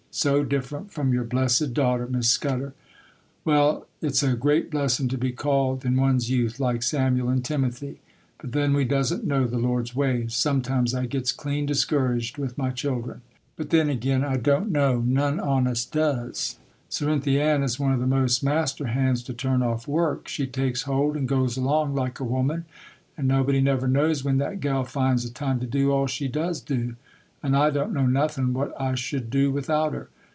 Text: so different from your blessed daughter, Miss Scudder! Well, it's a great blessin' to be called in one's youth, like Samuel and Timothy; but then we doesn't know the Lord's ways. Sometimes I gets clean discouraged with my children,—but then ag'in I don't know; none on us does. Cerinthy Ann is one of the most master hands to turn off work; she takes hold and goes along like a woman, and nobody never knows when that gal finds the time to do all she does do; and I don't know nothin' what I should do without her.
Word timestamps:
so 0.13 0.43
different 0.43 0.91
from 0.91 1.13
your 1.13 1.23
blessed 1.23 1.73
daughter, 1.73 2.05
Miss 2.05 2.27
Scudder! 2.29 2.73
Well, 3.45 3.87
it's 4.01 4.21
a 4.21 4.35
great 4.35 4.69
blessin' 4.69 5.07
to 5.07 5.17
be 5.17 5.31
called 5.31 5.85
in 5.85 5.95
one's 5.95 6.29
youth, 6.29 6.59
like 6.59 6.83
Samuel 6.83 7.29
and 7.29 7.45
Timothy; 7.45 8.01
but 8.37 8.51
then 8.51 8.73
we 8.73 8.83
doesn't 8.83 9.23
know 9.23 9.47
the 9.47 9.57
Lord's 9.57 9.95
ways. 9.95 10.35
Sometimes 10.35 10.93
I 10.93 11.05
gets 11.05 11.31
clean 11.31 11.65
discouraged 11.65 12.37
with 12.37 12.57
my 12.57 12.71
children,—but 12.71 13.69
then 13.69 13.89
ag'in 13.89 14.25
I 14.25 14.35
don't 14.35 14.69
know; 14.69 14.99
none 14.99 15.39
on 15.39 15.65
us 15.65 15.85
does. 15.85 16.57
Cerinthy 16.89 17.39
Ann 17.39 17.63
is 17.63 17.79
one 17.79 17.93
of 17.93 18.01
the 18.01 18.05
most 18.05 18.43
master 18.43 18.87
hands 18.87 19.23
to 19.23 19.33
turn 19.33 19.63
off 19.63 19.87
work; 19.87 20.27
she 20.27 20.45
takes 20.45 20.81
hold 20.81 21.15
and 21.15 21.25
goes 21.25 21.55
along 21.55 21.95
like 21.95 22.19
a 22.19 22.25
woman, 22.25 22.65
and 23.17 23.29
nobody 23.29 23.61
never 23.61 23.87
knows 23.87 24.25
when 24.25 24.39
that 24.39 24.59
gal 24.59 24.83
finds 24.83 25.23
the 25.25 25.33
time 25.33 25.61
to 25.61 25.65
do 25.65 25.93
all 25.93 26.05
she 26.05 26.27
does 26.27 26.59
do; 26.59 26.97
and 27.43 27.57
I 27.57 27.71
don't 27.71 27.91
know 27.91 28.05
nothin' 28.05 28.53
what 28.53 28.79
I 28.79 28.93
should 28.93 29.31
do 29.31 29.49
without 29.49 29.93
her. 29.95 30.09